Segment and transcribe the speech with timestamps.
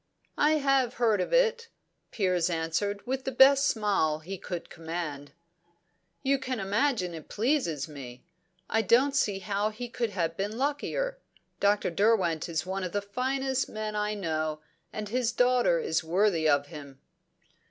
[0.39, 1.67] "I have heard of it,"
[2.11, 5.33] Piers answered, with the best smile he could command.
[6.23, 8.23] "You can imagine it pleases me.
[8.67, 11.19] I don't see how he could have been luckier.
[11.59, 11.91] Dr.
[11.91, 14.61] Derwent is one of the finest men I know,
[14.91, 16.99] and his daughter is worthy of him."